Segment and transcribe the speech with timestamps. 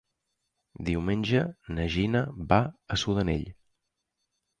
[0.85, 1.41] Diumenge
[1.75, 2.21] na Gina
[2.53, 2.59] va
[2.95, 3.45] a Sudanell.